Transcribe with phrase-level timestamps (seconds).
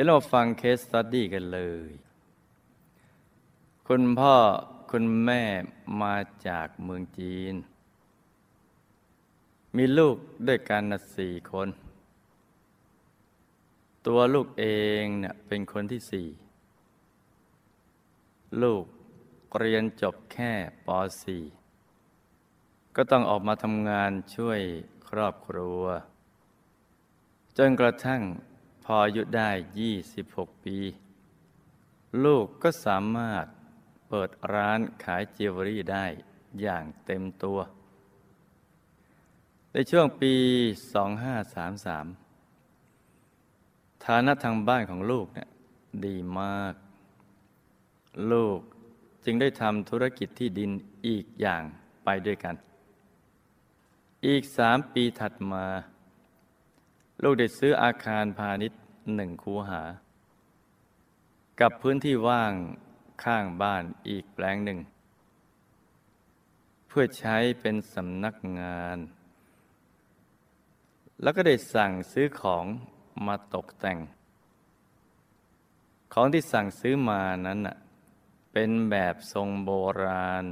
[0.00, 1.90] เดี๋ยวเราฟังเคสสต u ดี้กันเลย
[3.86, 4.36] คุณพ่อ
[4.90, 5.42] คุณแม่
[6.02, 6.14] มา
[6.46, 7.54] จากเมืองจีน
[9.76, 10.82] มีลูกด้วยกัน
[11.16, 11.68] สี่คน
[14.06, 14.66] ตัวลูกเอ
[15.02, 16.28] งเนี่ยเป็นคนที่สี่
[18.62, 18.84] ลูก
[19.58, 20.52] เรียนจบแค่
[20.86, 20.88] ป
[21.72, 24.60] .4 ก็ต้องออกมาทำงานช่วย
[25.08, 25.82] ครอบครัว
[27.58, 28.22] จนกระทั่ง
[28.94, 29.50] ออายุได้
[30.06, 30.78] 26 ปี
[32.24, 33.44] ลูกก็สามารถ
[34.08, 36.06] เปิดร้านขายจิวเวลรี่ได้
[36.60, 37.58] อย่างเต็มตัว
[39.72, 40.34] ในช่วงปี
[42.20, 45.48] 2533 ฐานะทางบ้านของลูกเนี่ย
[46.06, 46.74] ดีมาก
[48.32, 48.60] ลูก
[49.24, 50.70] จึงได้ทำธุรกิจที่ดิน
[51.06, 51.62] อีกอย่าง
[52.04, 52.54] ไปด้วยกัน
[54.26, 55.66] อีกสามปีถัดมา
[57.24, 58.80] ลูกได้ซื้ออาคารพาณิชย์
[59.14, 59.82] หนึ่งคูหา
[61.60, 62.52] กับพื้นที่ว่าง
[63.24, 64.78] ข้างบ้านอีกแปลงหนึ่ง
[66.86, 68.98] เพื่อใช้เป็นสำนักงาน
[71.22, 72.64] แล้วก็ได้สั่งซื้อของ
[73.26, 73.98] มาตกแต่ง
[76.12, 77.58] ของที่สั่งซื้อมานั้น
[78.52, 79.70] เป็นแบบทรงโบ
[80.04, 80.44] ราณ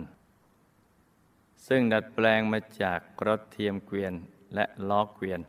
[1.66, 4.14] ซึ่งดัดแปลงมาจากรถเทียมเกวียน
[4.54, 5.40] และล้อเกวียน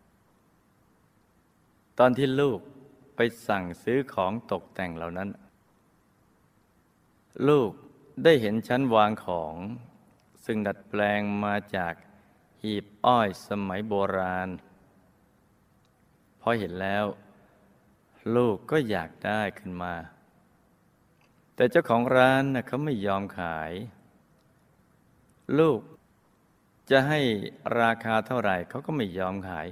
[2.00, 2.60] ตอนที่ลูก
[3.16, 5.30] ไปสั่งซื้อของตกแต่งเหล่านั้น
[7.48, 7.72] ลูก
[8.24, 9.56] ได้เห็นชั้นวางของ
[10.46, 11.94] ซึ่งดัดแปลงมาจาก
[12.62, 14.50] หีบอ้อยสมัยโบราณ
[16.42, 17.06] พอเห็นแล้ว
[18.36, 19.94] ลูกก็อยากได้ขึ้นมา
[21.56, 23.72] แต่เจ้าของร้านนะเขาไม่ยอมขาย
[25.60, 25.80] ลูก
[26.90, 27.20] จะให้
[27.80, 29.68] ราคาเท่าไหร่เขาก็ไม่ยอมขาย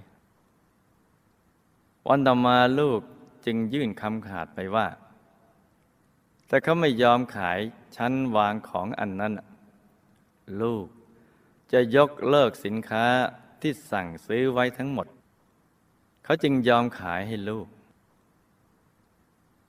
[2.09, 3.01] วันต่อมาลูก
[3.45, 4.88] จึงยื่นคำขาดไปว่า
[6.47, 7.59] แต่เขาไม่ยอมขาย
[7.95, 9.34] ชั้นวางของอันนั้น
[10.62, 10.88] ลูก
[11.72, 13.06] จะยกเลิกสินค้า
[13.62, 15.07] ที่สั่งซื้อไว้ทั้งหมด
[16.23, 17.68] เขาจึงยอมขายให้ลูก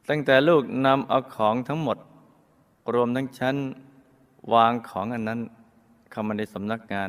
[0.09, 1.99] ตั้งแต่ลูกนำเอาของทั้งหมด
[2.95, 3.57] รวมทั้งชั้น
[4.55, 5.41] วางของอันนั้น
[6.11, 7.09] เข้ามาในสำนักงาน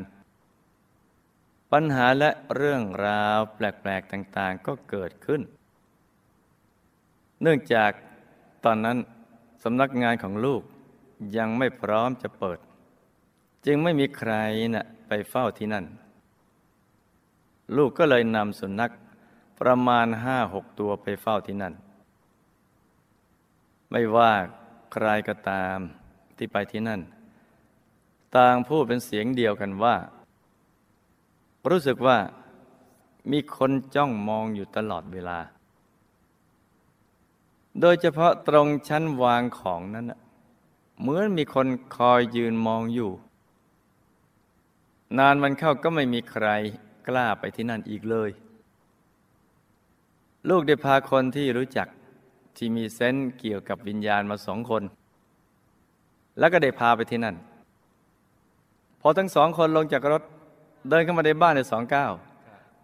[1.72, 5.42] ปัญหาและเรื่องราวแปลกๆต่างๆก็เกิดขึ้น
[7.42, 7.92] เนื่องจาก
[8.66, 8.98] ตอนนั้น
[9.64, 10.62] สำนักงานของลูก
[11.38, 12.60] ยังไม่พร้อมจะเปิด
[13.66, 14.34] จึงไม่มีใคร
[14.76, 15.86] นะ่ะไปเฝ้าที่นั่น
[17.78, 18.92] ลูกก็เลยนำสุนัข
[19.60, 21.74] ประมาณห้าหกตัวไปเฝ้าที่นั่น
[23.92, 24.32] ไม่ว่า
[24.94, 25.78] ใครก็ตาม
[26.38, 27.02] ที่ไปที่นั่น
[28.38, 29.96] ต่างพูดเป็นเสียงเดียวกันว่า
[31.70, 32.18] รู้สึกว่า
[33.32, 35.40] มีคนจ้องมองอยู่ตลอดเวลา
[37.82, 40.06] โดยเฉพาะตรงชั้นวางของนั้น
[41.00, 43.12] เหมือนมีคนคอยยืนมองอยู่
[45.18, 46.48] นานมันเข้าก็ไม่มีใคร
[47.08, 48.30] กล้าไปที่นั่นอีกเลย
[50.50, 51.88] ลูกได้พาคนที่รู้จัก
[52.58, 54.84] ที่มีเซนต์เกี่ยวกับวิญญาณมาสองคน
[56.40, 57.36] แล้วก็ได้พาไปที่นั่น
[59.02, 60.24] พอทั้งสองคนลงจากรถ
[60.88, 62.12] เดินเข้ามาในบ้านในสองก้าว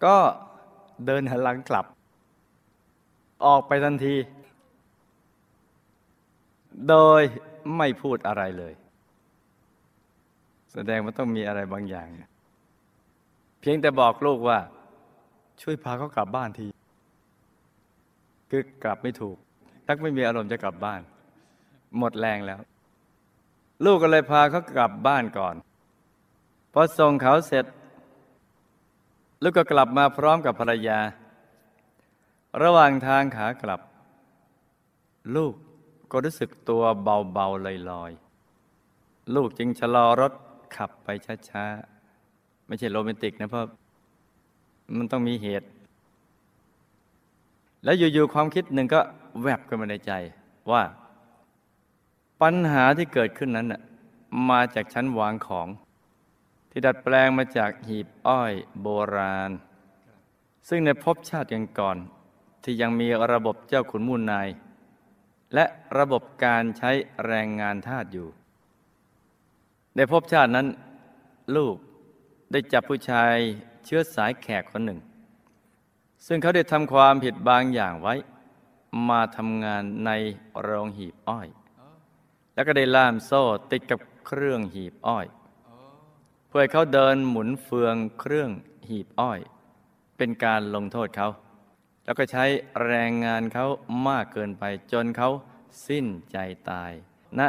[0.06, 0.18] ก็
[1.06, 1.86] เดินหันหลังกลับ
[3.46, 4.16] ออกไปทันที
[6.90, 7.22] โดย
[7.78, 8.74] ไม่พูดอะไรเลย
[10.74, 12.08] แสดงว่าต้องมีอะไรบางอย่าง
[13.60, 14.60] เพียงแต่บอกลูกว่า
[15.62, 16.68] ช่วยพาเขากลับบ้านที
[18.50, 19.38] คือกลับไม่ถูก
[19.86, 21.02] ทักไม่มีอารมณ์จะกลับบ้าน
[21.98, 22.60] หมดแรงแล้ว
[23.86, 25.56] ลูกก็เลยพาเขากลับบ้านก่อน
[26.74, 27.66] พอส่งเขาเสร็จ
[29.46, 31.00] แลูกก็กลับมาพร้อมกับภรรยา
[32.64, 33.82] ระหว่างทางขากลับ
[35.36, 35.54] ลูก
[36.12, 40.34] ก็รู้สึกตัวเบาๆลอยๆ ลูกจึงชะลอรถ
[40.76, 41.08] ขับไป
[41.50, 43.66] ช้าๆ ไม่ใช่โรแมนติกนะเพราะ
[44.98, 45.68] มันต้องมีเหตุ
[47.84, 49.02] แล้วอยู่ๆความคิดหนึ่งก็
[49.42, 50.12] แวบขึ้นมาในใจ
[50.72, 50.84] ว่า
[52.42, 53.68] ปัญหาที่เกิดขึ้นนั้น
[54.50, 55.70] มาจากชั้นวางของ
[56.78, 59.52] ที่ดัดแปลงมาจากหีบอ้อยโบราณ
[60.68, 61.98] ซึ่งในภพชาติยังก่อน
[62.64, 64.48] ที่ยังมีระบบเจ้าขุนมูลนาย
[65.54, 65.66] และ
[65.98, 66.92] ระบบการใช้
[67.26, 68.28] แรงงานทาสอยู่
[69.96, 70.68] ในภพชาตินั้น
[71.56, 71.76] ลูก
[72.52, 73.34] ได้จับผู้ชาย
[73.86, 75.00] เชื้อสายแขกคนหนึ่ง
[76.28, 78.16] ซึ่งเขาได้ทำความผิดบางอย่างไว้
[79.10, 80.12] มาทำงานใน
[80.62, 81.48] โรงหีบอ้อย
[82.54, 85.28] แล้วก็ได้ล่ามโซ่ติดกับเครื่องหีบอ้อย
[86.58, 88.52] พื่อเขาเดินหมุนเฟืองเครื่อง
[88.88, 89.40] หีบอ้อย
[90.18, 91.30] เป็นการลงโทษเขา
[92.06, 92.46] แล้วก็ใช้
[92.86, 93.68] แรงงานเขา
[94.08, 95.30] มากเกินไปจนเขา
[95.88, 96.38] สิ้นใจ
[96.70, 96.92] ตาย
[97.40, 97.48] ณนะ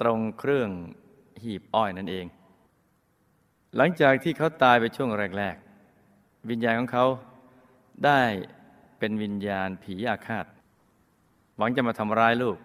[0.00, 0.70] ตรงเครื่อง
[1.42, 2.26] หีบอ้อยนั่นเอง
[3.76, 7.06] หลังจากที่เขาตายไปช่วงแรกๆ วิญญาณของเขา
[8.04, 8.22] ได้
[8.98, 10.46] เป็นวิญญาณผีอาฆาต
[11.56, 12.58] หวังจะมาทำร้ายลูก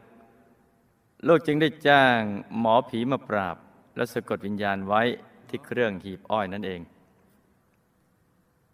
[1.27, 2.19] ลูกจึงได้จ้าง
[2.60, 3.57] หมอผีมาปราบ
[3.95, 5.04] และสะกดวิญญาณไว้
[5.53, 6.81] ที่เครื่องหีบอ้อยนั่นเอง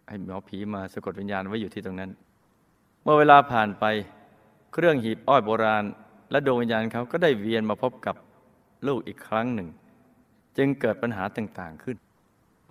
[0.08, 2.10] ให้หมอผีมาสะกดวิญญาณไว้อยู่ที่ตรงนั้น
[3.02, 3.84] เมื่อเวลาผ่านไป
[4.72, 5.84] เครื่องหีบอ้อยโบราณ
[6.30, 8.16] และดวงวิญญาณเขาก็ได้เวียนมาพบกับ
[8.86, 9.68] ลูกอีกครั้งหนึ่ง
[10.56, 11.96] จึงเกิดปัญหาต่างๆขึ้น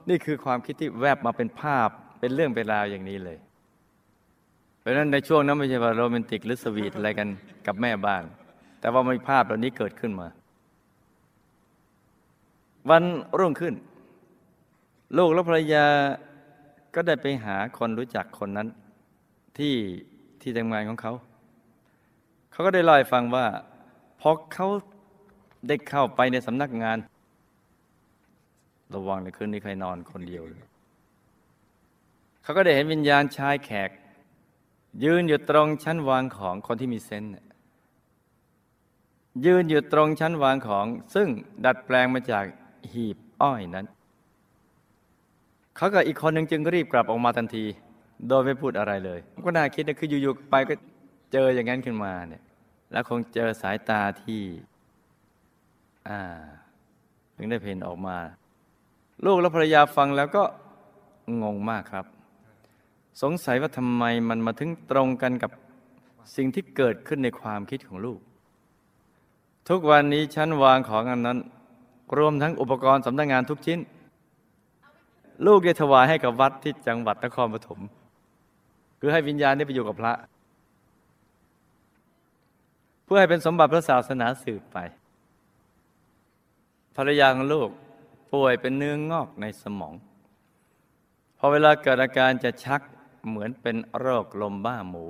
[0.10, 1.90] นี่คือความคิดที่แวบมาเป็นภาพ
[2.20, 3.38] เป็นเรื่องเป็นราวอย่างนี้เลย
[4.80, 7.28] เพราะฉะนั้นในช่วงนั้นไม่ใช่ว่าโรแมนติกหรือสวีทอะไรกัน
[7.68, 8.24] กับแม่บ้าน
[8.80, 10.28] แต่ว่ามีภาพเหล่านี้เกิดขึ้นมา
[12.90, 13.04] วัน
[13.40, 13.74] รุ่งขึ้น
[15.18, 15.86] ลูกและภรรยา
[16.96, 18.68] ก็ได้ไปหาคนรู้จักคนนั้น
[19.58, 19.76] ที่
[20.42, 21.14] ที่ทำงานของเขา
[22.52, 23.46] เขาก็ได้เล่าให้ฟังว่า
[24.22, 24.68] พอเขา
[25.68, 26.98] ได้เข้าไปในสำนักงาน
[28.96, 30.66] ระวังในคืนนี้ใครนอนคนเดียวเลย
[32.44, 33.90] เขาก็ได้เห็นวิญญาณชายแขก
[35.04, 37.32] ยืนอยู่ตรงชั้นวางของคนที่มีเซนต์
[39.46, 40.86] ยืนอยู่ตรงชั้นวางของ
[41.16, 41.28] ซึ่ง
[41.66, 42.46] ดัดแปลงมาจาก
[42.92, 43.86] หีบอ้อยนั้น
[45.80, 47.66] เขากับอีกคนหนึ่งจึงรีบกลับออกมาทันที
[48.28, 50.74] โดยไม่พูดอะไรเลยก็น่าคิดนะคืออยู่ๆไปก็
[51.34, 52.44] เจออย่างนั้นขึ้นมาเนี่ย
[52.92, 54.42] แล้วคงเจอสายตาที่
[56.08, 56.20] อ่า
[57.36, 58.18] ถึงได้เพ่นออกมา
[59.26, 60.44] ลูกและภรรยาฟังแล้วก็
[61.44, 62.06] งงมากครับ
[63.22, 65.52] สงสัยว่าทำไมมันมาถึงตรงกันกับ
[66.36, 68.20] สิ่งที่เกิดขึ้นในความคิดของลูก
[69.70, 71.38] ทุกวันนี้ฉันวางของอันนั้น
[72.18, 73.80] รวมทั้งอุปกรณ์สำนักงงานทุกชิ้น
[75.46, 77.80] ลูกได้ถวายให้กับวัดที่จังหวัดนครปฐม
[79.00, 80.14] คือให้วิญญาณได้ไปอยู่กับพระ
[83.06, 84.78] เพื่อให้เป็นสมบัติพระศาสนาสืบไป
[86.96, 87.70] ภรรยาของลูก
[88.34, 89.94] ป่วยเป็นเนื้องงอกในสมอง
[91.38, 92.82] พอเวลาเกิดอาการจะชัก
[93.28, 95.06] เหมือนเป็นโรคลมบ้าหมู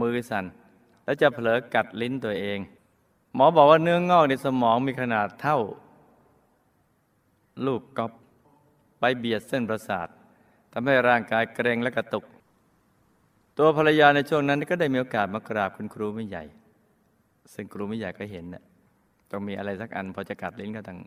[0.00, 0.44] มือสั่น
[1.04, 2.58] แล้วจะเผลอกัดลิ้นตัวเอง
[3.34, 5.58] หมอบอกว่าเนื้องอกในสมองมีขนาดเท่า
[7.66, 8.12] ลูกกอบ
[9.04, 10.08] ไปเบียดเส้นประสาท
[10.72, 12.24] ทำให้ร่างกายเกร็งและกระตุก
[13.58, 16.44] ตัวภรรยาในช่วงนั้นก็ได้มีโอกาสมากราบคุณครูไม่ใหญ่
[17.54, 18.62] ซึ่งครูไม่ใหญ่ก็เห็นน่ะ
[19.30, 20.98] ต้องมีอะไรสักอันพอจะกัดลิ้นก็ต้อง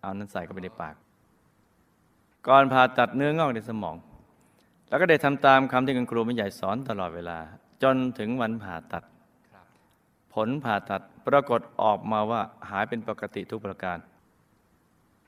[0.00, 0.94] เอานั้นใส่เข้าไปในปาก
[2.48, 3.96] ก่อนผ่าตัดเนื้องอกในสมอง
[4.88, 7.38] แล้วก็ได้ทำตามคำที่คุณครูไม่ใหญ่สอนตลอดเวลา
[7.82, 9.04] จนถึงวันผ่าตัด
[10.34, 12.40] ผลผ่าตัดปรากฏออกมาว่า
[12.70, 13.98] หายเป็นปกติทุกประการ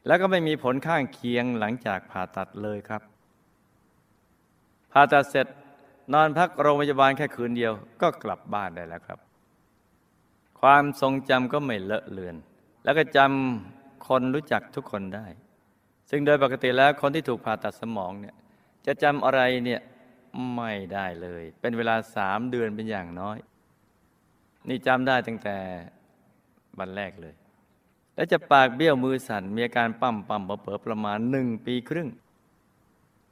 [0.06, 3.02] แล้วก็ไม่มีผลข้างเคียงหลังจากผ่าตัดเลยครับ
[4.92, 5.46] ผ่าตัดเสร็จ
[6.12, 9.18] นอนพักโรงพยาบาลแค่คืนเดียวก็กลับบ้านได้แล้วครับ
[10.60, 12.36] ความทรงจำก็ไม่เลอะเลือน
[12.84, 15.26] แล้วก็จำคนรู้จักทุกคนได้
[16.10, 18.34] ซึ่งโดยปกติแล้วคนที่ถูกผ่าตัดสมองเนี่ย
[18.86, 19.80] จะจำอะไรเนี่ย
[20.54, 23.38] ไม่ได้เลย เป็นเวลาสามเดือนเป็นอย่างน้อย
[24.68, 25.56] นี่จำได้ตั้งแต่
[26.78, 27.34] วันแรกเลย
[28.16, 32.08] แล้วจะปากเบี้ยวมือสั่นมีอาการปั๊มปั๊มเผลอประมาณหนึ่งปีครึ่ง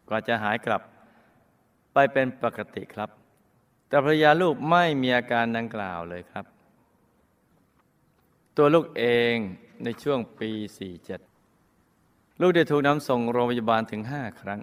[0.08, 0.82] กว่าจะหายกลับ
[1.92, 3.10] ไปเป็นปกติครับ
[3.88, 6.44] แต่ภรรยาลูกไม่มีอาการดังกล่าวเลยครับ
[8.56, 9.36] ตัวลูกเอง
[9.84, 10.50] ในช่วงปี
[11.46, 14.60] 47 ลูกได้ถูกนำส่งโรงพยาบาลถึงห้าครั้ง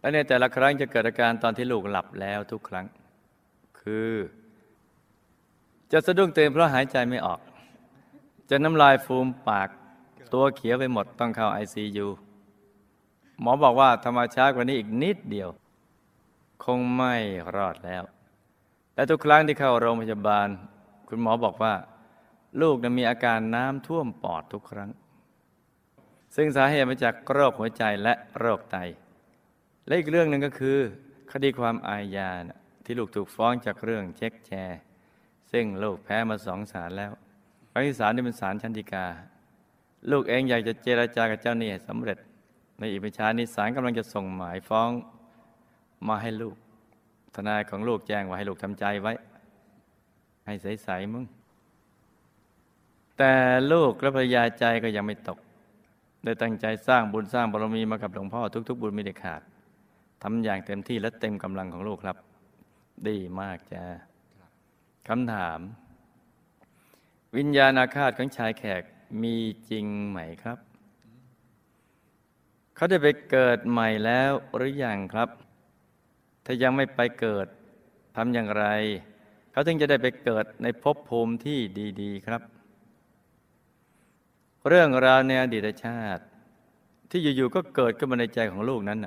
[0.00, 2.86] และในแต่ละครั้งจะเกิดอาการตอนที่ลูกหลับแล้วทุกครั้ง
[3.80, 4.12] คือ
[5.92, 7.40] จะสะดุ้งตื่นเพราะหายใจไม่ออก
[8.50, 9.68] จะน้ำลายฟูมปาก
[10.32, 12.06] ตัวเขียวไปหมดต้องเข้าไอซียู
[13.40, 15.48] หมอบอกว่าธรรมชาติกว่านี้อีกนิดเดียว
[16.64, 17.14] คงไม่
[17.56, 18.02] รอดแล้ว
[18.94, 20.48] และทุกครั้งที่เข้าโรงพยาบาล
[21.08, 21.74] คุณหมอบอกว่า
[22.60, 24.90] ลูกมีอาการน้ำท่วมปอดทุกครั้ง
[26.36, 28.76] ซึ่งสาเหตุมาจากโรคหัวใจและโรคไต
[29.86, 30.78] และอีกเรื่องหนึ่งก็คือ
[31.32, 32.30] คดีความอาญา
[32.84, 34.78] ที่ลูกถูกฟ้องจากเรื่องเช็คแชร์
[35.52, 37.12] ซึ่งลูกแพ้มาสองศาลแล้ว
[37.76, 39.04] ครั้งที่สามนี่เป็นศาลชั้นฎีกา
[40.10, 42.18] ลูกเองอยากจะเจราจากับเจ้าหนี้สำเร็จ
[42.78, 44.90] ในอีกไม่ช้านี้ศาลกำลังจะส่งหมายฟ้อง
[46.08, 46.56] มาให้ลูก
[47.34, 49.12] ทนายของลูกแจ้งว่าให้ลูกทำใจไว้
[50.46, 51.24] ให้ใสๆมึง
[53.18, 53.32] แต่
[53.72, 55.38] ลูกและภรรยาใจก็ยังไม่ตก
[56.22, 59.42] โดยตั้งใจสร้างบุญสร้างบารมีมากับหลวงพ่อทุก ๆ บุญไม่ได้ขาด
[60.22, 62.16] ทำอย่างเต็มที่และเต็มกำลังของลูกครับ
[63.08, 63.84] ดีมากจ้า
[65.08, 65.60] คำถาม
[67.36, 68.82] วิญญาณอาฆาตของชายแขก
[69.22, 69.36] มี
[69.70, 70.58] จริงไหมครับ
[72.74, 75.28] เขาได้ไปเกิดใหม่แล้วหรืออยังครับ
[76.44, 77.46] ถ้ายังไม่ไปเกิด
[78.16, 78.64] ทำอย่างไร
[79.52, 81.58] เขาถึงจะได้ไปเกิดในภพภูมิที่
[82.00, 82.42] ดี ๆ ครับ
[84.68, 86.24] เรื่องราวในอดีตชาติ
[87.10, 89.00] ที่อยู่ๆก็เกิดขึ้นมาในใจของลูกนั้น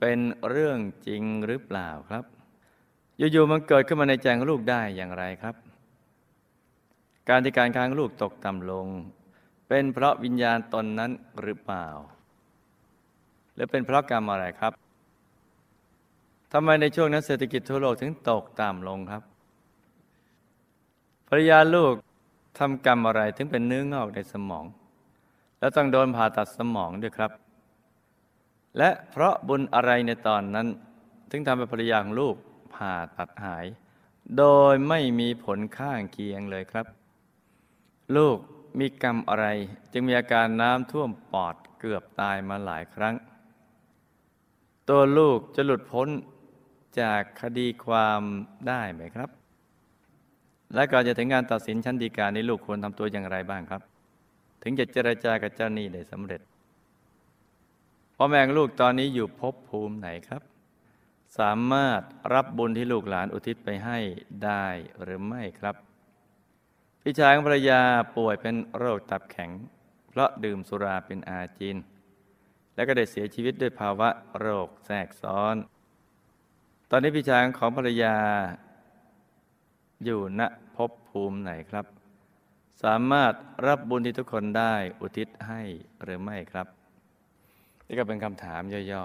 [0.00, 0.18] เป็น
[0.50, 2.24] เรื่องจริงหรือเปล่าครับ
[3.18, 5.56] อยู่ๆมันเกิดขึ้นมาในใจของลูกได้อย่างไรครับ
[7.28, 8.86] การที่การค้างลูกตกต่ำลง
[9.68, 11.86] เป็นเพราะวิญญาณตนนั้นหรือเปล่า
[13.54, 14.72] หรือเป็นเพราะกรรมอะไรครับ
[16.52, 19.22] ทำไมในช่วงนั้นเศรษฐกิจทั่วโลกถึงตกต่ำลงครับ
[21.28, 21.94] ภรรยาลูก
[22.58, 24.64] ทำกรรมอะไรถึงเป็นเนื้องอกในสมอง
[25.58, 27.30] แล้วต้องโดนผ่าตัดสมองด้วยครับ
[28.78, 30.66] และเพราะบุญอะไรในตอนนั้น
[31.30, 32.34] ถึงทำให้ภรรยาของลูก
[32.74, 33.64] ผ่าตัดหาย
[34.38, 36.86] โดยไม่มีผลข้างเคียงเลยครับ
[38.16, 38.38] ลูก
[38.78, 39.46] มีกรรมอะไร
[39.92, 43.14] จึงมีอาการน้ำท่วมปอดเกือบตายมาหลายครั้ง
[44.88, 46.08] ตัวลูกจะหลุดพ้น
[47.00, 48.22] จากคดีความ
[48.68, 49.30] ได้ไหมครับ
[50.74, 53.82] และก่อนจะถึงงานตัดสินชั้นดีกาในลูกควรทำตัวอย่างไรบ้างครับ
[54.62, 56.40] ถึงจะเจรจากับเจ้าหนี้ได้สำเร็จ
[58.16, 60.42] พ่อแม่ลูกตอนนี้อยู่ภพภูมิไหนครับ
[61.38, 62.02] สามารถ
[62.34, 63.98] รับบุญที่ลูกหลานอุทิศไปให้
[64.44, 64.66] ได้
[65.02, 65.85] หรือไม่ครับ
[67.08, 67.80] พี่ชายของภรรยา
[68.16, 69.50] ป่วยเป็นโรคตับแข็ง
[70.08, 71.76] เพราะดื่มสุราเป็นอาจิน
[72.74, 74.08] และก็ได้เสียชีวิตด้วยภาวะ
[74.38, 75.56] โรคแทรกซ้อน
[76.90, 78.16] ตอนนี้พี่ชายของภรรยา
[80.04, 80.40] อยู่ณ
[80.76, 81.86] ภพภูมิไหนครับ
[82.82, 83.32] สามารถ
[83.66, 85.62] รับบุญที่ทุกคนได้อุทิศให้
[86.02, 86.66] หรือไม่ครับ
[87.86, 88.60] นี่ก็เป็นคำถาม
[88.92, 89.04] ย่อ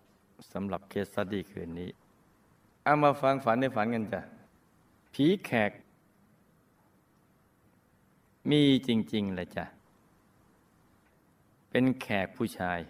[0.00, 1.90] ๆสำหรับเคสสตดี้คืนนี้
[2.84, 4.20] เอามาฟังฝันในฝันกันจ้ะ
[5.14, 5.72] ผีแขก
[8.48, 9.64] มีจริงๆเลยจ้ะ
[11.70, 12.80] เป็นแขกผู้ชาย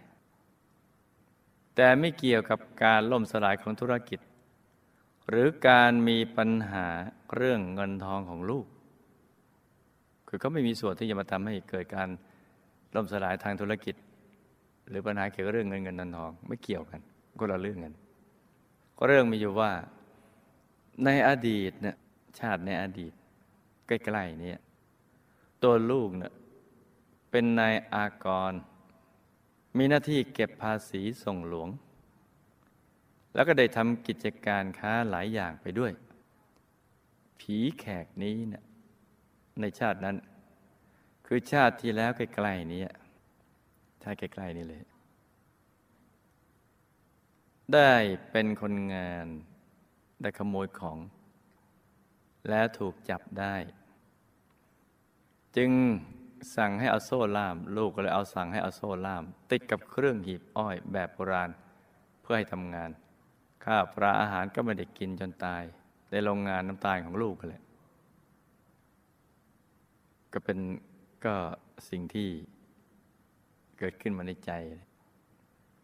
[1.75, 4.21] แต่ไม่เกี่ยวกับการล่มสลายของธุรกิจ
[5.29, 6.87] หรือการมีปัญหา
[7.35, 8.67] เรื่องเงินทองของลูก
[10.29, 12.09] คือเขาไม่มีส่วนที่จะมาทำให้เกิดการ
[12.95, 13.95] ล่มสลายทางธุรกิจ
[14.89, 17.01] หรือปัญหาเกี่ยวกับเรื่องเงินเงินทองทอง ไม่เกี่ยวกัน
[17.39, 17.95] ก็ละเรื่องกัน
[18.99, 19.71] ก็เรื่องมีอยู่ว่า
[21.05, 21.97] ในอดีตเนี่ย
[22.39, 23.13] ชาติในอดีต
[23.87, 24.53] ใกล้ๆนี้
[25.63, 26.33] ตัวลูกเนี่ย
[27.31, 28.53] เป็นนายอากร
[29.77, 31.69] มีหน้าที่เก็บภาษีส่งหลวง
[33.35, 35.93] แล้วก็ได้ทำกิจการค้าหลายอย่างไปด้วย
[37.41, 38.65] ผีแขกนี้เนี่ย
[39.61, 40.17] ในชาตินั้น
[41.27, 42.83] คือชาติที่แล้วใกล้ๆนี้
[44.03, 44.83] ชาติใกล้ๆนี้เลย
[47.75, 47.93] ได้
[48.31, 49.27] เป็นคนงาน
[50.21, 50.99] ได้ขโมยของ
[52.51, 53.55] แล้วถูกจับได้
[55.57, 55.71] จึง
[56.57, 61.51] สั่งให้เอาโซ่ล่าม ลูกก็เลยเอาสั่งให้เอาโซ่ล่าม ติดกับเครื่องหีบอ้อยแบบโบราณ
[62.23, 62.91] เพื่อให้ทำงาน
[63.65, 65.63] ข้าวปลาอาหารก็ไม่ได้กินจนตาย
[66.11, 67.63] ในโรงงานน้ำตาลของลูกกันแหละ
[70.33, 70.59] ก็เป็น
[71.25, 71.35] ก็
[71.89, 72.29] สิ่งที่
[73.79, 74.53] เกิดขึ้นมาในใจ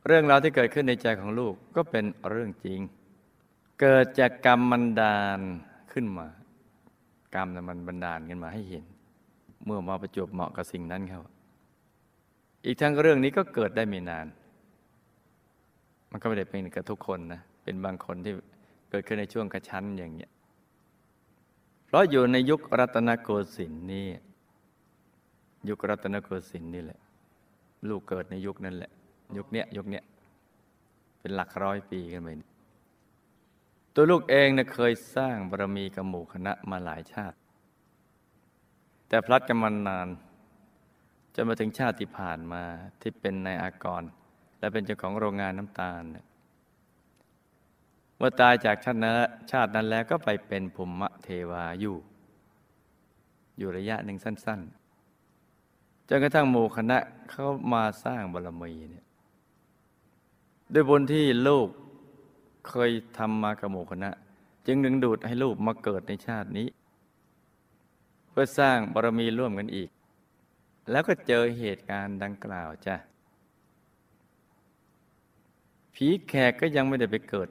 [0.07, 2.81] เรื่องราวที่เกิดขึ้นในใจของลูกก็เป็นเรื่องจริง
[3.81, 5.41] เกิดจากกรรมมันดาล
[5.93, 6.27] ขึ้นมา
[7.35, 8.85] กรรมมันบันดาลขึ้นมาให้เห็น
[9.67, 11.23] เมื่อมาประจวบเหมาะกับสิ่งนั้นเขา
[12.65, 14.27] อีกทั้งเรื่องนี้ก็เกิดได้ไม่นาน
[16.11, 18.33] มันก็ไม่ได้เป็นกับทุกคนนะ เป็นบางคนที่
[18.91, 20.31] เกิดขึ้นในช่วงกระชั้นอย่างเงี้ย
[21.87, 24.09] เพราะอยู่ในยุครัตนโกสินทร์นี่
[25.69, 27.01] ยุครัตนโกสินทร์นี่แหละ
[27.89, 28.91] ลูกเกิดในยุคนั้นแหละ
[29.37, 30.05] ยุคเนี้ยยุคเนี้ย
[31.21, 32.29] เป็นหลักร้อยปีกันไป
[33.95, 37.37] ตัวลูกเองเนี่ยเคยสร้างบารมีกับหมู่คณะมาหลายชาติ
[39.09, 40.09] แต่พลัดกันมานาน
[41.35, 42.63] จนมาถึงชาติที่ผ่านมา
[43.01, 44.03] ที่เป็นนายอากร
[44.59, 46.03] และเป็นเจ้าของโรงงานน้ำตาล
[48.17, 49.15] เมื่อตายจากชาตินั้น
[49.51, 51.97] ชาตินั้นแล้วก็ไปเป็นภูมิเทวาอยู่
[53.59, 54.61] อยู่ระยะหนึ่งสั้น
[55.35, 56.99] ๆจนกระทั่งหมู่คณะ
[57.31, 59.07] เขามาสร้างบารมีเนี่ย
[60.73, 61.69] ด้วยบุญที่ลูก
[62.69, 64.11] เคยทำมากับหมู่คณะ
[64.67, 66.67] จึงดึงดูดให้ลูกมาเกิดในชาตินี้
[68.38, 69.88] พื่อสร้างบารมีร่วมกันอีก
[70.90, 72.97] แล้วก็เจอเหตุการณ์ดังกล่าวจ้ะ
[75.95, 77.49] ผีแขกก็ยังไม่ได้ไปเกิด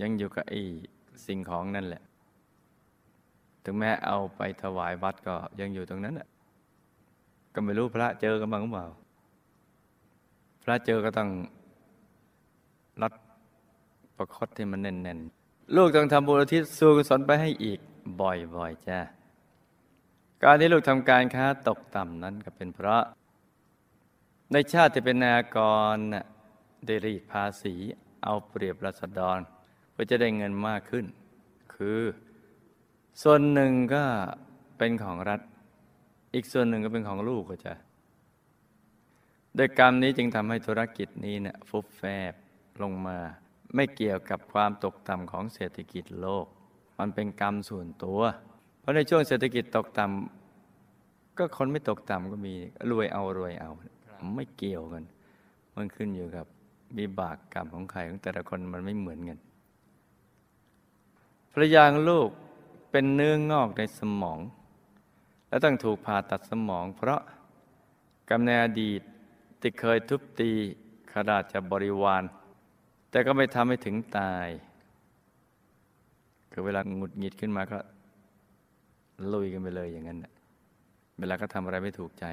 [0.00, 0.60] ยังอยู่กับไอ้
[1.26, 2.02] สิ่งของนั่นแหละ
[3.64, 6.28] ถึงแม้เอาไปถวายวัดก็ยังอยู่ตรงนั้นแหละ
[7.54, 8.86] ก็ไม่รู้พระเจอกันบ้างหรือเปล่า
[10.62, 11.28] พระเจอก็ต้อง
[13.02, 13.12] รัด
[14.16, 17.78] ประคตที่มันแน่นๆ ลูกต้องทำบุญอุทิศส่วนกุศลไปให้อีก
[18.20, 19.00] บ่อยๆจ้า
[20.44, 23.02] การที่ลูกทำการค้าตกต่ำนั้นก็เป็นเพราะ
[24.52, 25.58] ในชาติที่เป็นนาก
[25.94, 25.96] ร
[26.86, 27.74] ได้รีดภาษี
[28.24, 29.38] เอาเปรียบรัษฎร
[29.92, 31.04] เพื่อจะได้เงินมากขึ้น
[31.74, 32.00] คือ
[33.22, 34.04] ส่วนหนึ่งก็
[34.78, 35.40] เป็นของรัฐ
[36.34, 37.74] อีกส่วนหนึ่งก็เป็นของลูกก็จะ
[39.56, 42.32] โดยกรรมนี้จึงทำให้ธุรกิจนี้เนี่ยฟุบแฟบ
[42.82, 43.18] ลงมา
[43.74, 46.46] ไม่เกี่ยวกับความตกต่ำของเศรษฐกิจโลก
[46.98, 48.20] มันเป็นกรรมส่วนตัว
[48.86, 52.54] ราะในช่วงเศรษฐกิจตกต่ำก็คนไม่ตกต่ำก็มี
[52.90, 53.70] รวยเอารวยเอา
[54.36, 55.04] ไม่เกี่ยวกัน
[55.76, 56.46] มันขึ้นอยู่กับ
[56.98, 59.38] วิบากกรรมของใครของแต่ละคนมันไม่เหมือนกัน
[61.52, 62.28] ภรรยาของลูก
[62.90, 64.38] เป็นเนื้องอกในสมอง
[65.48, 67.20] และต้องถูกผ่าตัดสมอง เพราะ
[68.30, 69.02] กำเนิดอดีต
[69.60, 70.50] ที่เคยทุบตี
[71.10, 72.22] ขาราชบริวาร
[73.10, 74.48] แต่ก็ไม่ทำให้ถึงตาย
[76.52, 77.78] คือเวลาหงุดหงิดขึ้นมาก็
[79.32, 80.18] ลุยกันไปเลยอย่างนั้น
[81.18, 82.24] เวลาก็ทำอะไรไม่ถูกใจ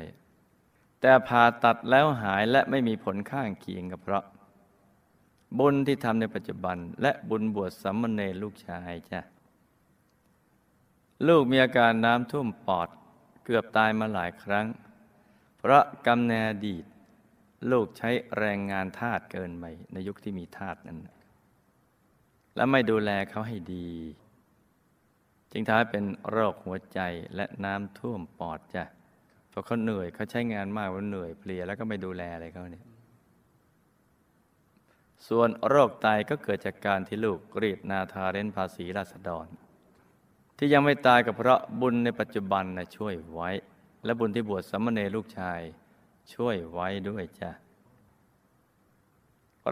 [1.02, 4.24] แต่ผ่าตัดแล้วหายและไม่มีผลข้างเคียงกับเพราะ
[5.60, 9.22] บุญที่ทำในปัจจุบัน และบุญบวชสัมมเนรลูกชายจ้ะ
[11.28, 12.90] ลูกมีอาการน้ำท่วมปอด
[13.46, 14.68] เกือบตายมาหลายครั้ง
[15.58, 16.86] เพราะกำเนิดอดีต
[17.72, 21.00] ลูกใช้แรงงานทาสเกินไปในยุคที่มีทาสนั้น
[22.56, 23.88] และไม่ดูแลเขาให้ดี
[25.54, 27.00] จึงทำให้เป็นโรคหัวใจ
[27.36, 28.84] และน้ำท่วมปอดจ้ะ
[29.50, 32.86] เพราะเขาเหนื่อยเขาใช้งานมากว่าเหนื่อยเพลียแล้วก็ไม่ดูแลอะไรเขาเนี่ย
[35.28, 39.48] ส่วนโรคไตก็เกิดจากการที่ลูกรีดนาทาเรนภาษีราษฎร
[40.58, 43.50] ที่ยังไม่ตายก็เพราะบุญในปัจจุบันนะช่วยไว้
[44.06, 45.60] และบุญที่บวชสามเณรลูกชาย
[46.34, 47.52] ช่วยไว้ด้วยจ้ะ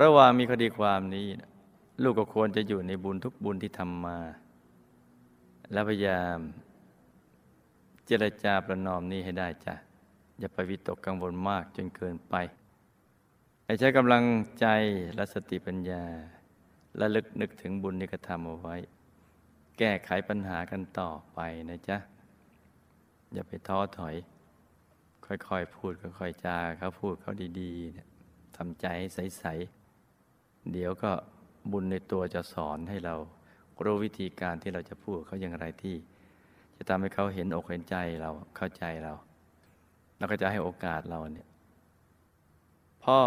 [0.01, 1.27] ระหว่างมีคดีความนี้
[2.03, 4.17] ลูกก็ควรจะอยู่ในบุญทุกบุญที่ทำมา
[5.71, 6.37] และพยายาม
[8.05, 9.75] เจรจาประนอมนี้ให้ได้จ้ะ
[10.39, 12.35] อย่าไปวิตกกังวลมากจนเกินไป
[13.65, 14.23] ให้ใช้กำลัง
[14.59, 14.67] ใจ
[15.15, 16.03] และสติปัญญา
[16.97, 18.75] และลึกนึกถึงบุญที่กระทำเอาไว้
[19.77, 21.97] แก้ไขปัญหากันต่อไปนะจ๊ะ
[23.33, 24.15] อย่าไปท้อถอย
[25.25, 28.07] ค่อยๆพูดค่อยๆจาเขาพูดเขาดีๆเนี่ย
[28.57, 31.11] ทำใจให้ใสๆเดี๋ยวก็
[31.71, 33.15] บุญในตัวจะสอนให้เรา
[33.85, 35.95] รู้วิธีการที่เราจะพูดเขาอย่างไรที่
[36.77, 39.13] จะทำให้เขาเห็นอกเห็นใจเราเข้าใจเรา
[40.17, 41.47] แล้วก็จะให้โอกาสเราเนี่ย
[43.03, 43.19] พ่อ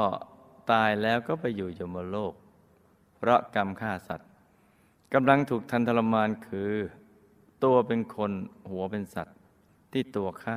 [0.70, 2.34] ตายแล้วก็ไปอยู่ยมโลก
[3.16, 4.30] เพราะกรรมฆ่าสัตว์
[5.14, 6.72] กำลังถูกทันทรมานคือ
[7.64, 8.32] ตัวเป็นคน
[8.70, 9.36] หัวเป็นสัตว์
[9.92, 10.56] ที่ตัวฆ่า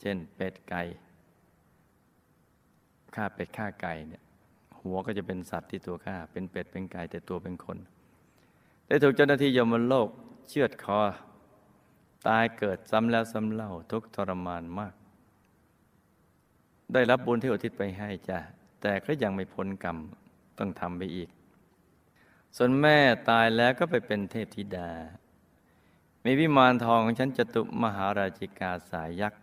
[0.00, 0.82] เช่นเป็ดไก่
[3.14, 4.22] ฆ่าเป็ดฆ่าไก่เนี่ย
[4.80, 7.78] หัวก็จะเป็นสัตว์ที่ตัวฆ่า เป็นเป็ดเป็นไก่แต่ตัวเป็นคน
[8.88, 10.08] ได้ถูกเจ้าหน้าที่ยมโลก
[10.48, 11.00] เชือดคอ
[12.28, 14.94] ตายเกิดซ้ำแล้วซ้ำเล่าทุกทรมานมาก
[16.92, 18.38] ได้รับบุญที่อุทิศไปให้จ้ะ
[18.82, 19.96] แต่ก็ยังไม่พ้นกรรม
[20.58, 21.28] ต้องทำไปอีก
[22.56, 22.98] ส่วนแม่
[23.30, 24.90] ตายแล้วก็ไปเป็นเทพธิดา
[26.24, 29.42] มีวิมานทองของฉันจตุมหาราชิกาสายยักษ์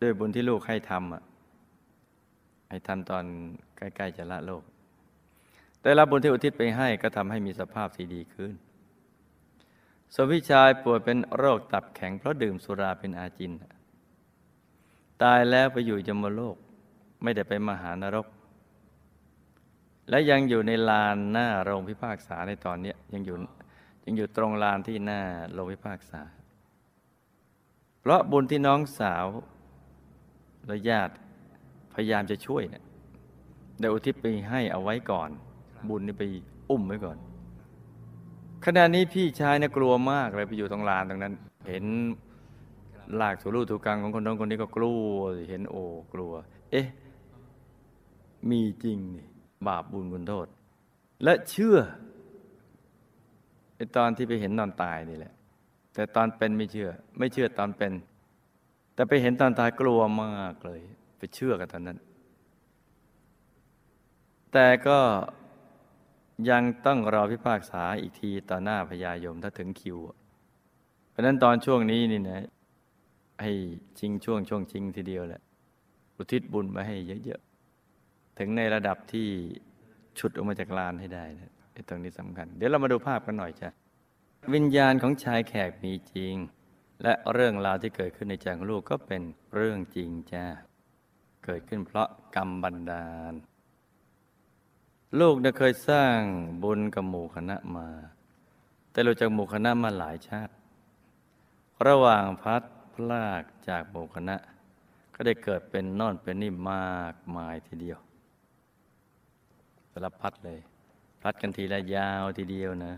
[0.00, 1.22] ด้วยบุญที่ลูกให้ทำอะ
[2.68, 3.24] ให้ทำตอน
[3.76, 4.62] ใกล้ ๆ จะละโลก
[5.82, 8.54] แต่รับบุญที่อุทิศไปให้ก็ทำให้มีสภาพที่ดีขึ้น
[10.14, 13.52] ส่วนพี่ชายป่วยเป็นโรคตับแข็งเพราะดื่มสุราเป็นอาจิน
[15.22, 16.56] ตายแล้วไปอยู่ยมโลก
[17.22, 18.26] ไม่ได้ไปมหานรก
[20.08, 23.36] และยังอยู่ในลานหน้าโรงพิพากษาในตอนนี้ยังอยู่
[24.04, 25.20] ยังอยู่ตรงลานที่หน้า
[25.52, 26.20] โรงพิพากษา
[28.00, 29.26] เพราะบุญที่น้องสาว
[30.66, 31.14] และญาติ
[31.94, 32.84] พยายามจะช่วยเนี่ย
[33.80, 35.30] ได้อุทิศไปให้เอาไว้ก่อน
[35.88, 36.24] บุญนี่ไป
[36.70, 37.16] อุ้มไว้ก่อน
[38.64, 41.34] ขณะนี้พี่ชายเนี่ยกลัวมากเลยไปอยู่ตรงลานตรงนั้น
[41.68, 41.84] เห็น
[43.20, 45.14] ลากถูรูถูกังของคนน้องคนนี้ก็กลัว
[45.50, 46.32] เห็นโอ้กลัว
[46.70, 46.86] เอ๊ะ
[48.50, 49.26] มีจริงนี่
[49.66, 50.46] บาปบุญคุณโทษ
[51.24, 51.76] และเชื่อ
[53.76, 55.32] ไอตอนที่ไปเห็นตอนตายนี่แหละ
[55.94, 57.92] แต่ตอนเป็นไม่เชื่อ ไม่เชื่อตอนเป็น
[58.94, 60.80] แต่ไปเห็นตอนตายกลัวมากเลย
[61.18, 61.98] ไปเชื่อกันตอนนั้น
[64.52, 64.98] แต่ก็
[66.50, 69.98] ยังต้องรอพิพากษาอีกทีต่อหน้าพญายมถ้าถึงคิว
[71.10, 72.44] เพราะนั้นตอนช่วงนี้นี่นะ
[73.42, 73.52] ให้
[73.98, 75.42] ชิงช่วงช่วงชิงทีเดียวแหละ
[76.16, 79.28] อุทิศบุญมาให้เยอะๆ ถึงในระดับที่
[80.18, 81.50] ฉุดออกมาจากลานให้ได้นะ
[81.88, 83.68] ตรงนี้สำคัญ เดี๋ยวเรามาดูภาพกันหน่อยจ้ะ
[84.54, 86.34] วิญญาณของชายแขกมีจริง
[87.02, 89.22] และเรื่องราวที่เกิดขึ้นในใจของลูกก็เป็น
[89.56, 90.46] เรื่องจริงจ้า
[91.44, 93.32] เกิดขึ้นเพราะกรรมบันดาล
[95.20, 96.18] ลูกเนี่ยเคยสร้าง
[96.62, 97.88] บุญกับหมู่คณะมา
[98.90, 100.52] แต่รู้จากหมู่คณะมาหลายชาติ
[101.86, 102.62] ระหว่างพัด
[102.94, 104.36] พลากจากหมู่คณะ
[105.14, 107.98] ก็ได้เกิดเป็นนอนเป็นนี่มากมายทีเดียว
[109.90, 110.60] สารพัดเลย
[111.22, 112.94] พัดกันทีละยาวทีเดียวนะ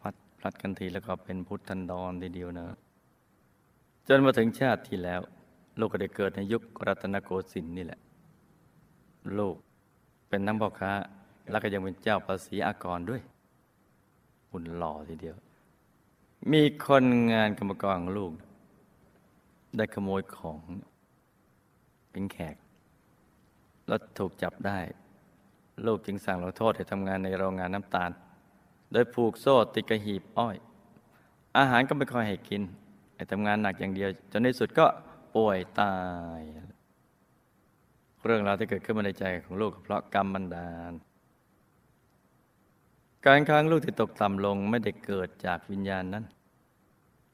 [0.00, 2.66] พัดพัดกันทีแล้วก็เป็นพุทธันดรทีเดียวนะ
[4.08, 5.20] จนมาถึงชาติที่แล้ว
[5.78, 8.00] ลูกก็ได้เกิดในยุครัตนโกสินทร์นี่แหละ
[9.38, 9.56] ลูก
[10.32, 10.92] เป็นน้ำพ่อค้า
[11.50, 13.22] แล้วก็ยังเป็นเจ้าภาษีอากรด้วย
[14.50, 15.36] หุ่นหล่อทีเดียว
[16.52, 18.32] มีคนงานกรรมกรของลูก
[19.76, 20.60] ได้ขโมยของ
[22.10, 22.56] เป็นแขก
[23.88, 24.78] แล้วถูกจับได้
[25.86, 28.10] ลูกจึงสั่งลงโทษให้ทำงานในโรงงานน้ำตาล
[28.92, 30.56] โดยผูกโซ่ติดกระหีบอ้อย
[31.58, 32.62] อาหารก็ไม่ค่อยให้กิน
[33.14, 34.86] ให้ทำงานหนักอย่างเดียว จนในสุดก็
[35.34, 35.94] ป่วยตา
[36.38, 36.40] ย
[38.24, 40.92] เรื่องราวที่เกิดขึ้นมาในใจของลูกก็เพราะกรรมบันดาล
[43.26, 46.24] การค้างลูกที่ตกต่ำลงไม่ได้เกิดจากวิญญาณนั้น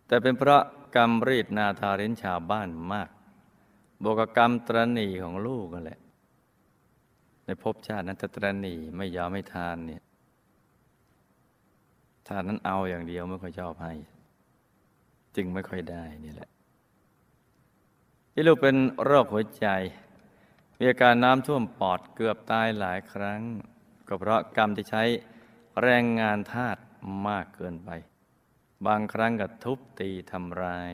[0.06, 0.62] แต่เป็นเพราะ
[0.96, 3.08] กรรมรีดนาทาเรนชาวบ้านมาก
[4.02, 6.00] บวกกับกรรมตรณีของลูกนั่นแหละ
[7.46, 10.02] ในภพชาตินั้นตรณีไม่ยอมไม่ทานเนี่ย
[12.28, 13.92] ทานนั้นเอาอย่างเดียวไม่ค่อยชอบให้
[15.36, 16.50] จึงไม่ค่อยได้นี่แหละ
[18.32, 19.68] ที่ลูกเป็นโรคหัวใจ
[20.78, 23.40] มีอาการน้ำท่วมปอดเกือบตายหลายครั้ง
[24.08, 25.02] ก็เพราะกรรมที่ใช้
[25.82, 26.80] แรงงานธาตุ
[27.28, 27.90] มากเกินไป
[28.86, 30.92] บางครั้งก็ทุบตีทำร้าย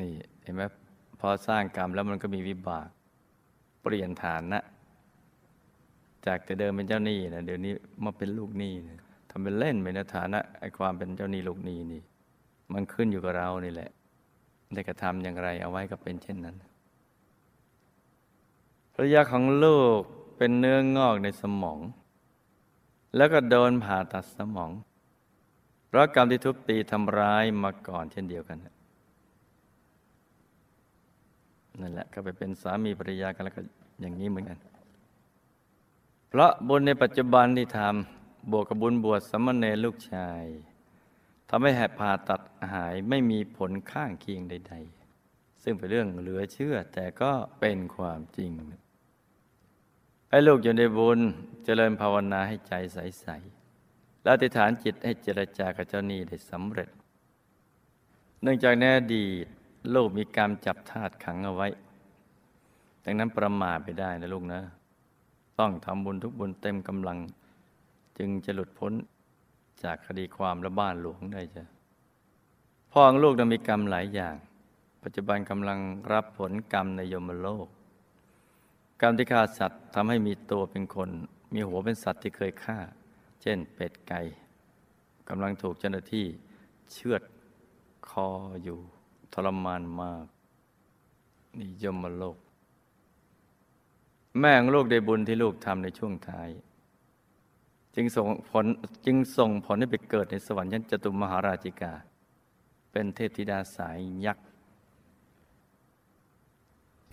[0.00, 0.62] นี่เห็นไหม
[1.20, 2.88] พอสร้างกรรมแล้วมันก็มีวิบาก
[3.82, 4.62] เปลี่ยนฐานนะ
[6.26, 7.72] จากแต่เดิมเป็นเจ้าหนี้นะเดี๋ยวนี้
[8.04, 12.02] มาเป็นลูกหนี้นะทำเป็นเล่นไปนะฐานะไอ้ความเป็นเจ้าหนี้ลูกหนี้นี่
[12.72, 13.90] มันขึ้นอยู่กับเรานี่แหละ
[14.72, 16.56] ได้กระทำอย่างไรเอาไว้ก็เป็นเช่นนั้น
[18.94, 20.00] ภรรยาของลูก
[20.36, 21.78] เป็นเนื้องอกในสมอง
[23.16, 24.70] แล้วก็โดนผ่าตัดสมอง
[25.86, 28.58] เพราะกรรมที่ทุบตีทำร้ายมาก่อนเช่นเดียวกัน
[31.80, 33.62] นั่นแหละก็ไปเป็นสามีภรรยากันแล้วก็
[34.00, 34.58] อย่างนี้เหมือนกัน
[36.28, 40.44] เพราะบุญในปัจจุบันที่ทำบวกกับบุญบวชสมณเณรลูกชาย
[41.48, 42.40] ทำให้แหบผ่าตัด
[42.72, 44.74] หายไม่มีผลข้างเคียงใด
[45.18, 48.50] ๆ ซึ่งเป็นเรื่องเหลือเชื่อแต่ก็เป็นความจริง
[50.34, 51.20] ให้ลูกอยู่ในบุญ
[51.64, 56.88] เจริญภาวนาให้ใจใสๆแล้วอธิษฐานจิตให้เจรจากับเจ้าหนี้ได้สำเร็จ
[58.42, 59.24] เนื่องจากในอดี
[59.94, 61.68] ลูกมีกรรมจับทาตุขังเอาไว้
[63.04, 64.60] ดังนั้นประมาทไปได้นะลูกนะ
[65.58, 67.18] ต้องทำบุญทุกบุญเต็มกำลัง
[68.18, 68.92] จึงจะหลุดพ้น
[69.82, 71.64] จากคดีความและบ้านหลวงได้จ้ะ
[72.92, 74.34] พ่อของลูกนั้นมีกรรมหลายอย่าง
[75.02, 75.78] ปัจจุบันกำลัง
[76.12, 77.68] รับผลกรรมในยมโลก
[79.00, 81.10] กรรมที่ฆ่าสัตว์ทำให้มีตัวเป็นคน
[81.54, 82.78] มีหัวเป็นสัตว์ที่เคยฆ่า
[83.42, 84.20] เช่นเป็ดไก่
[85.28, 86.26] กำลังถูกเจ้าหน้าที่
[86.92, 87.22] เชือด
[88.08, 88.28] คอ
[88.64, 88.78] อยู่
[89.32, 90.26] ทรมานมาก
[91.58, 92.36] นี่ยมโลก
[94.40, 96.50] แม่ของลูกได้บุญที่ลูกทำในช่วงท้าย
[97.94, 98.66] จึงส่งผล
[99.06, 101.92] จึงส่งผลให้ไปเกิดในสวรรค์ชั้นจตุมมหาราชิกา
[102.92, 104.46] เป็นเทพธิดาสายยักษ์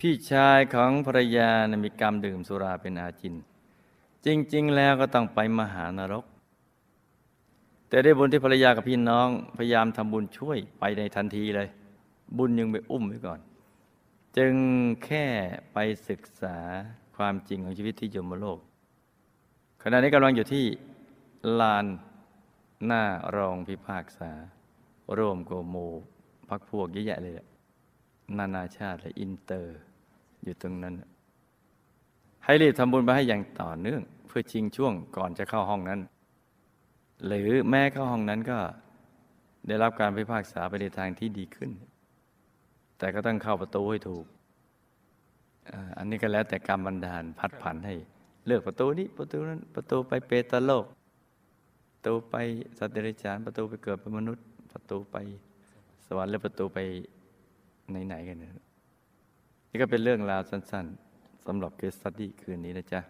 [0.04, 3.34] พี่ชายของภรรยานะมีกรรมดื่มสุราเป็นอาจิน
[4.24, 6.24] จริง ๆ แล้วก็ต้องไปมหานรก
[7.88, 11.68] แต่ได้บุญที่ภรรยากับพี่น้องพยายามทำบุญช่วยไปในทันทีเลย
[12.38, 13.40] บุญยังไปอุ้มไว้ก่อน
[14.36, 14.54] จึง
[15.04, 15.26] แค่
[15.72, 16.58] ไปศึกษา
[17.16, 18.58] ความจริงของชีวิตที่ยมโลก
[19.82, 20.64] ขณะนี้กำลังอยู่ที่
[21.60, 21.86] ลาน
[22.86, 23.02] หน้า
[23.36, 24.32] รองพิพากษา
[25.16, 25.76] ร่วมโกโม
[26.48, 27.34] พรรคพวกเยอะแยะเลย
[28.38, 29.80] นานาชาติและอินเตอร์
[30.44, 30.94] อยู่ตรงนั้น
[32.44, 36.00] ให้รีบทำบุญไปให้อย่างต่อเนื่อง เพื่อชิงช่วงก่อนจะเข้าห้องนั้น
[37.26, 38.58] หรือแม้เข้าห้องนั้นก็
[39.66, 41.70] ได้รับการพิพากษาไปในทางที่ดีขึ้น
[42.98, 44.24] แต่ก็ต้องเข้าประตูให้ถูก
[45.96, 47.94] อันนี้ก็แล้วแต่กรรมบันดาลพัดผันให้
[48.46, 50.84] เลือกประตูนี้ประตูนั้นประตูไปเปตโลก
[51.92, 52.34] ประตูไป
[52.78, 55.16] สัตว์เดรัจฉานประตูไปเกิดเป็นมนุษย์ ประตูไป
[56.06, 56.78] สวรรค์และประตูไป
[58.06, 58.52] ไหนๆกันเนี่ย
[59.74, 63.00] นี่ก็เป็นเรื่องราวสั้น ๆสำหรับเคสสตี้คืนนี้นะจ๊ะ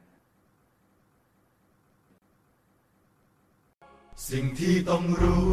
[4.30, 5.50] สิ่งที่ต้องรู้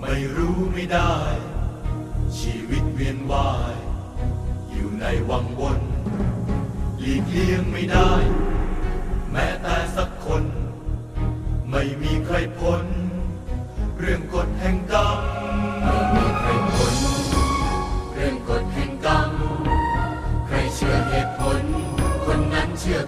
[0.00, 1.14] ไม่รู้ไม่ได้
[2.38, 3.76] ชีวิตเวียนว่าย
[4.70, 5.80] อยู่ในวังวน
[6.98, 8.12] หลีกเลี่ยงไม่ได้
[9.32, 10.44] แม้แต่สักคน
[11.70, 12.84] ไม่มีใครพ้น
[13.98, 15.18] เรื่องกฎแห่งกรรม
[15.82, 17.15] ไม่มีใครพ้น
[22.86, 23.00] แห่